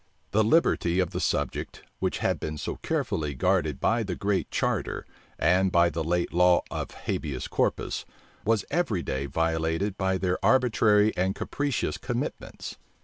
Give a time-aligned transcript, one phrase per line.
[0.31, 5.05] The liberty of the subject, which had been so carefully guarded by the Great Charter,
[5.37, 8.03] and by the late law of habeas corpus,
[8.43, 12.79] was every day violated by their arbitrary and capricious commitments.